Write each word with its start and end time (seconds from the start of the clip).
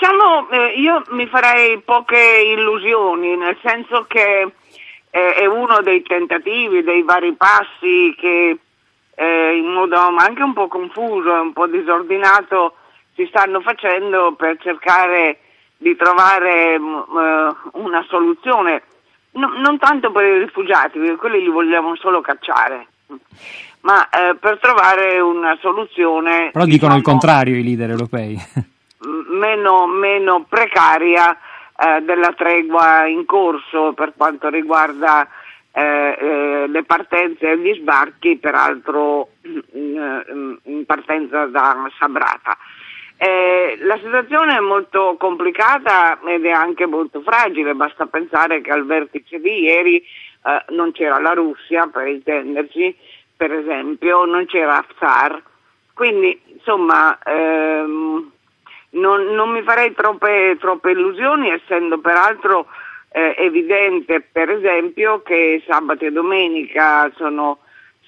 diciamo, 0.00 0.48
eh, 0.48 0.80
io 0.80 1.02
mi 1.10 1.26
farei 1.26 1.78
poche 1.82 2.18
illusioni, 2.56 3.36
nel 3.36 3.58
senso 3.62 4.06
che 4.08 4.50
eh, 5.10 5.34
è 5.34 5.44
uno 5.44 5.82
dei 5.82 6.02
tentativi, 6.02 6.82
dei 6.82 7.02
vari 7.02 7.34
passi 7.34 8.14
che 8.16 8.58
eh, 9.14 9.56
in 9.56 9.66
modo 9.66 9.96
anche 9.96 10.42
un 10.42 10.54
po' 10.54 10.68
confuso 10.68 11.36
e 11.36 11.40
un 11.40 11.52
po' 11.52 11.66
disordinato 11.66 12.76
si 13.14 13.26
stanno 13.28 13.60
facendo 13.60 14.32
per 14.32 14.56
cercare 14.58 15.40
di 15.76 15.94
trovare 15.96 16.78
mm, 16.78 16.98
una 17.72 18.04
soluzione, 18.08 18.82
no, 19.32 19.52
non 19.58 19.78
tanto 19.78 20.10
per 20.12 20.24
i 20.24 20.38
rifugiati, 20.38 20.98
perché 20.98 21.16
quelli 21.16 21.42
li 21.42 21.50
vogliamo 21.50 21.94
solo 21.96 22.22
cacciare, 22.22 22.86
ma 23.80 24.08
eh, 24.08 24.34
per 24.36 24.58
trovare 24.58 25.20
una 25.20 25.58
soluzione. 25.60 26.50
Però 26.52 26.64
dicono 26.64 26.94
diciamo, 26.94 26.96
il 26.96 27.02
contrario 27.02 27.56
i 27.56 27.62
leader 27.62 27.90
europei. 27.90 28.38
meno, 29.40 29.86
meno 29.86 30.44
precaria 30.48 31.36
eh, 31.76 32.02
della 32.02 32.32
tregua 32.32 33.06
in 33.06 33.24
corso 33.24 33.94
per 33.94 34.12
quanto 34.16 34.50
riguarda 34.50 35.26
eh, 35.72 36.16
eh, 36.20 36.66
le 36.68 36.84
partenze 36.84 37.50
e 37.50 37.58
gli 37.58 37.74
sbarchi, 37.80 38.36
peraltro 38.36 39.30
mm, 39.46 40.54
in 40.64 40.84
partenza 40.84 41.46
da 41.46 41.90
Sabrata. 41.98 42.56
Eh, 43.16 43.78
la 43.82 43.96
situazione 43.96 44.56
è 44.56 44.60
molto 44.60 45.16
complicata 45.18 46.18
ed 46.26 46.44
è 46.44 46.50
anche 46.50 46.86
molto 46.86 47.20
fragile, 47.20 47.74
basta 47.74 48.06
pensare 48.06 48.60
che 48.60 48.70
al 48.70 48.86
vertice 48.86 49.40
di 49.40 49.60
ieri 49.60 49.96
eh, 49.98 50.64
non 50.70 50.92
c'era 50.92 51.18
la 51.18 51.32
Russia, 51.32 51.86
per 51.86 52.06
intenderci, 52.06 52.96
per 53.36 53.52
esempio, 53.52 54.24
non 54.24 54.46
c'era 54.46 54.78
Haftar, 54.78 55.42
quindi 55.94 56.40
insomma 56.46 57.18
ehm, 57.22 58.30
non, 58.90 59.34
non, 59.34 59.50
mi 59.50 59.62
farei 59.62 59.92
troppe, 59.94 60.56
troppe, 60.58 60.90
illusioni, 60.90 61.50
essendo 61.50 61.98
peraltro 61.98 62.66
eh, 63.12 63.34
evidente 63.38 64.20
per 64.20 64.50
esempio 64.50 65.22
che 65.22 65.62
sabato 65.66 66.04
e 66.04 66.12
domenica 66.12 67.10
sono 67.16 67.58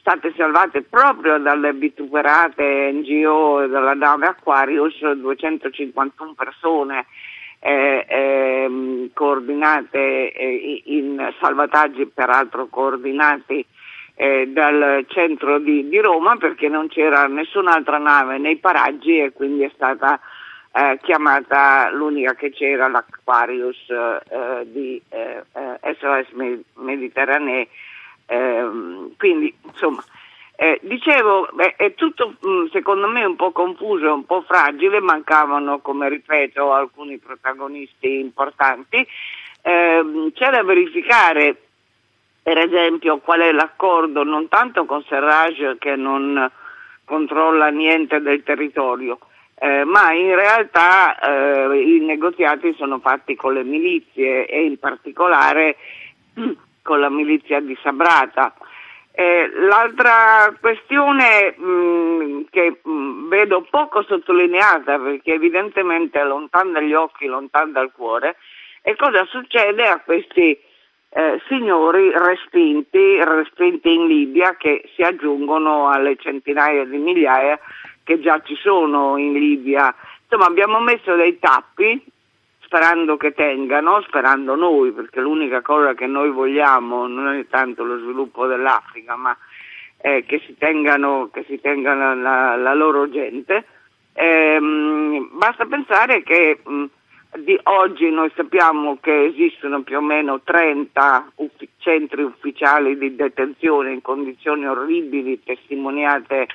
state 0.02 0.32
salvate 0.36 0.82
proprio 0.82 1.38
dalle 1.38 1.72
vituperate 1.72 2.90
NGO 2.92 3.62
e 3.62 3.68
dalla 3.68 3.94
nave 3.94 4.26
Aquarius 4.26 5.00
251 5.12 6.34
persone 6.34 7.06
eh, 7.60 8.04
eh, 8.08 9.10
coordinate 9.14 10.32
eh, 10.32 10.82
in 10.86 11.32
salvataggi 11.40 12.06
peraltro 12.06 12.66
coordinati 12.66 13.64
eh, 14.16 14.48
dal 14.48 15.04
centro 15.08 15.60
di, 15.60 15.88
di, 15.88 15.98
Roma 16.00 16.36
perché 16.36 16.68
non 16.68 16.88
c'era 16.88 17.28
nessun'altra 17.28 17.98
nave 17.98 18.38
nei 18.38 18.56
paraggi 18.56 19.18
e 19.18 19.32
quindi 19.32 19.62
è 19.62 19.70
stata 19.74 20.18
eh, 20.72 20.98
chiamata 21.02 21.90
l'unica 21.90 22.34
che 22.34 22.50
c'era 22.50 22.88
l'Aquarius 22.88 23.88
eh, 23.88 24.62
di 24.64 25.00
SOS 25.08 26.60
Mediterranee 26.74 27.68
Ehm, 28.32 29.14
quindi 29.18 29.54
insomma 29.62 30.02
eh, 30.56 30.78
dicevo, 30.82 31.48
beh, 31.52 31.74
è 31.76 31.94
tutto 31.94 32.36
mm, 32.46 32.66
secondo 32.70 33.08
me 33.08 33.24
un 33.24 33.36
po' 33.36 33.50
confuso, 33.52 34.12
un 34.12 34.24
po' 34.24 34.42
fragile, 34.42 35.00
mancavano, 35.00 35.80
come 35.80 36.08
ripeto, 36.08 36.72
alcuni 36.72 37.18
protagonisti 37.18 38.20
importanti. 38.20 39.06
Eh, 39.62 40.30
c'è 40.34 40.50
da 40.50 40.62
verificare, 40.62 41.56
per 42.42 42.58
esempio, 42.58 43.18
qual 43.18 43.40
è 43.40 43.50
l'accordo 43.50 44.22
non 44.22 44.48
tanto 44.48 44.84
con 44.84 45.02
Serraj 45.02 45.78
che 45.78 45.96
non 45.96 46.50
controlla 47.04 47.68
niente 47.68 48.20
del 48.20 48.42
territorio, 48.42 49.18
eh, 49.62 49.84
ma 49.84 50.12
in 50.12 50.34
realtà 50.34 51.16
eh, 51.20 51.80
i 51.80 52.00
negoziati 52.00 52.74
sono 52.76 52.98
fatti 52.98 53.36
con 53.36 53.54
le 53.54 53.62
milizie 53.62 54.44
e 54.46 54.64
in 54.64 54.76
particolare 54.76 55.76
con 56.82 56.98
la 56.98 57.08
milizia 57.08 57.60
di 57.60 57.78
Sabrata. 57.80 58.52
Eh, 59.12 59.48
l'altra 59.54 60.52
questione 60.60 61.54
mh, 61.56 61.64
mm, 61.64 62.40
che 62.50 62.80
mh, 62.82 62.90
mm, 62.90 63.28
vedo 63.28 63.64
poco 63.70 64.02
sottolineata 64.02 64.98
perché 64.98 65.34
evidentemente 65.34 66.18
è 66.18 66.24
lontano 66.24 66.72
dagli 66.72 66.94
occhi, 66.94 67.26
lontano 67.26 67.70
dal 67.70 67.92
cuore, 67.92 68.34
è 68.80 68.96
cosa 68.96 69.24
succede 69.26 69.86
a 69.86 70.00
questi 70.00 70.58
eh, 71.14 71.40
signori 71.46 72.10
respinti, 72.12 73.22
respinti 73.22 73.94
in 73.94 74.08
Libia 74.08 74.56
che 74.56 74.90
si 74.96 75.02
aggiungono 75.02 75.88
alle 75.88 76.16
centinaia 76.16 76.84
di 76.84 76.96
migliaia 76.96 77.60
che 78.04 78.20
già 78.20 78.40
ci 78.42 78.54
sono 78.56 79.16
in 79.16 79.32
Libia. 79.32 79.94
Insomma 80.22 80.46
abbiamo 80.46 80.80
messo 80.80 81.14
dei 81.14 81.38
tappi 81.38 82.02
sperando 82.72 83.18
che 83.18 83.34
tengano, 83.34 84.00
sperando 84.08 84.54
noi, 84.54 84.92
perché 84.92 85.20
l'unica 85.20 85.60
cosa 85.60 85.92
che 85.92 86.06
noi 86.06 86.30
vogliamo 86.30 87.06
non 87.06 87.34
è 87.34 87.46
tanto 87.48 87.84
lo 87.84 87.98
sviluppo 87.98 88.46
dell'Africa, 88.46 89.14
ma 89.14 89.36
eh, 89.98 90.24
che 90.26 90.40
si 90.46 90.56
tengano, 90.56 91.28
che 91.30 91.44
si 91.46 91.60
tengano 91.60 92.14
la, 92.14 92.56
la, 92.56 92.72
loro 92.72 93.10
gente. 93.10 93.66
Eh, 94.14 94.58
basta 95.32 95.66
pensare 95.66 96.22
che 96.22 96.60
mh, 96.64 96.84
di 97.40 97.58
oggi 97.64 98.10
noi 98.10 98.32
sappiamo 98.34 98.96
che 99.00 99.24
esistono 99.24 99.82
più 99.82 99.98
o 99.98 100.02
meno 100.02 100.40
30 100.40 101.32
uffi- 101.36 101.68
centri 101.76 102.22
ufficiali 102.22 102.96
di 102.96 103.14
detenzione 103.14 103.92
in 103.92 104.00
condizioni 104.00 104.66
orribili, 104.66 105.42
testimoniate 105.42 106.48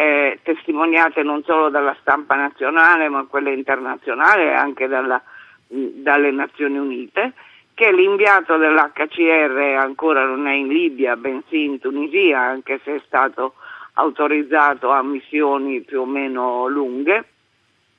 eh, 0.00 0.38
testimoniate 0.44 1.24
non 1.24 1.42
solo 1.42 1.70
dalla 1.70 1.96
stampa 2.00 2.36
nazionale 2.36 3.08
ma 3.08 3.24
quella 3.24 3.50
internazionale 3.50 4.44
e 4.44 4.52
anche 4.52 4.86
dalla, 4.86 5.20
dalle 5.66 6.30
Nazioni 6.30 6.78
Unite, 6.78 7.32
che 7.74 7.90
l'inviato 7.90 8.56
dell'HCR 8.58 9.76
ancora 9.76 10.24
non 10.24 10.46
è 10.46 10.52
in 10.52 10.68
Libia, 10.68 11.16
bensì 11.16 11.64
in 11.64 11.80
Tunisia, 11.80 12.38
anche 12.38 12.78
se 12.84 12.94
è 12.94 13.02
stato 13.06 13.54
autorizzato 13.94 14.90
a 14.90 15.02
missioni 15.02 15.80
più 15.80 16.02
o 16.02 16.06
meno 16.06 16.68
lunghe, 16.68 17.24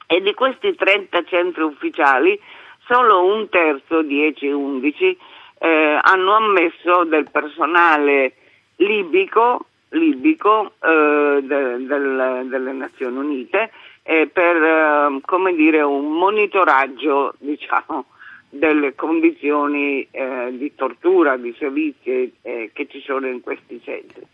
e 0.08 0.22
di 0.22 0.34
questi 0.34 0.74
30 0.76 1.26
centri 1.26 1.64
ufficiali 1.64 2.40
solo 2.88 3.26
un 3.26 3.50
terzo, 3.50 4.04
10-11, 4.04 5.18
eh, 5.60 6.00
hanno 6.02 6.34
ammesso 6.34 7.04
del 7.04 7.30
personale 7.30 8.36
libico 8.78 9.66
libico 9.90 10.74
eh, 10.82 11.40
de, 11.42 11.86
del, 11.86 12.46
delle 12.48 12.72
Nazioni 12.72 13.18
Unite 13.18 13.72
eh, 14.04 14.28
per 14.28 14.56
eh, 14.56 15.20
come 15.26 15.54
dire, 15.54 15.82
un 15.82 16.12
monitoraggio 16.12 17.34
diciamo, 17.40 18.06
delle 18.50 18.96
condizioni 18.96 20.08
eh, 20.10 20.50
di 20.52 20.74
tortura, 20.76 21.38
di 21.38 21.54
servizi 21.58 22.34
eh, 22.42 22.72
che 22.74 22.88
ci 22.88 23.02
sono 23.02 23.28
in 23.28 23.42
questi 23.42 23.80
centri. 23.84 24.26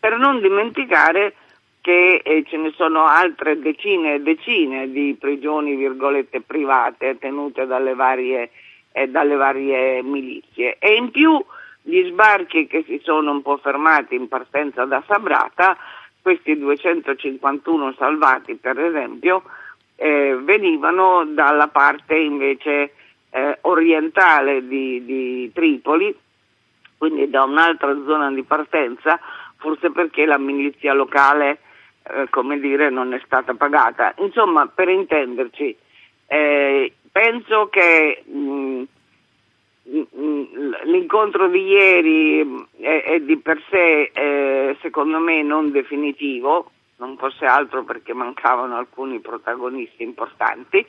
Per 0.00 0.16
non 0.16 0.40
dimenticare 0.40 1.34
che 1.80 2.20
eh, 2.24 2.44
ce 2.46 2.56
ne 2.56 2.72
sono 2.74 3.06
altre 3.06 3.58
decine 3.58 4.14
e 4.14 4.20
decine 4.20 4.90
di 4.90 5.16
prigioni 5.18 5.74
virgolette 5.74 6.40
private 6.40 7.18
tenute 7.18 7.66
dalle 7.66 7.94
varie, 7.94 8.50
dalle 9.08 9.36
varie 9.36 10.02
milizie 10.02 10.76
e 10.78 10.94
in 10.94 11.10
più 11.10 11.42
gli 11.82 12.04
sbarchi 12.10 12.66
che 12.66 12.84
si 12.86 13.00
sono 13.02 13.30
un 13.30 13.42
po' 13.42 13.56
fermati 13.58 14.14
in 14.14 14.28
partenza 14.28 14.84
da 14.84 15.02
Sabrata, 15.06 15.76
questi 16.20 16.58
251 16.58 17.94
salvati 17.96 18.56
per 18.56 18.78
esempio, 18.78 19.42
eh, 19.96 20.36
venivano 20.42 21.24
dalla 21.24 21.68
parte 21.68 22.16
invece 22.16 22.92
eh, 23.30 23.58
orientale 23.62 24.66
di, 24.66 25.04
di 25.04 25.50
Tripoli, 25.52 26.14
quindi 26.96 27.30
da 27.30 27.44
un'altra 27.44 27.96
zona 28.06 28.30
di 28.30 28.42
partenza, 28.42 29.18
forse 29.56 29.90
perché 29.90 30.24
la 30.26 30.38
milizia 30.38 30.92
locale, 30.92 31.60
eh, 32.02 32.26
come 32.30 32.58
dire, 32.58 32.90
non 32.90 33.12
è 33.12 33.20
stata 33.24 33.54
pagata. 33.54 34.14
Insomma, 34.18 34.66
per 34.66 34.88
intenderci, 34.88 35.76
eh, 36.26 36.92
penso 37.10 37.68
che 37.68 38.22
mh, 38.24 38.82
l'incontro 40.84 41.48
di 41.48 41.62
ieri 41.62 42.66
è, 42.78 43.02
è 43.04 43.20
di 43.20 43.38
per 43.38 43.62
sé 43.70 44.10
eh, 44.12 44.76
secondo 44.82 45.18
me 45.18 45.42
non 45.42 45.70
definitivo, 45.70 46.70
non 46.96 47.16
fosse 47.16 47.46
altro 47.46 47.84
perché 47.84 48.12
mancavano 48.12 48.76
alcuni 48.76 49.20
protagonisti 49.20 50.02
importanti 50.02 50.84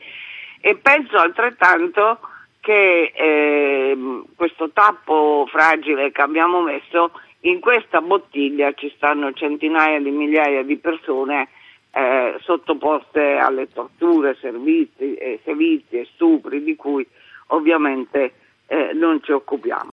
e 0.59 0.75
penso 0.75 1.17
altrettanto 1.17 2.19
che 2.59 3.13
eh, 3.15 3.97
questo 4.35 4.71
tappo 4.71 5.47
fragile 5.49 6.11
che 6.11 6.21
abbiamo 6.21 6.61
messo 6.61 7.11
in 7.41 7.61
questa 7.61 8.01
bottiglia 8.01 8.73
ci 8.73 8.91
stanno 8.97 9.31
centinaia 9.31 9.99
di 10.01 10.11
migliaia 10.11 10.63
di 10.63 10.75
persone 10.75 11.47
eh, 11.91 12.35
sottoposte 12.41 13.37
alle 13.37 13.71
torture, 13.71 14.35
servizi, 14.41 15.15
eh, 15.15 15.39
servizi 15.45 15.99
e 15.99 16.07
stupri 16.13 16.61
di 16.61 16.75
cui 16.75 17.07
ovviamente 17.47 18.33
eh, 18.69 18.93
non 18.93 19.19
ci 19.23 19.31
occupiamo. 19.31 19.87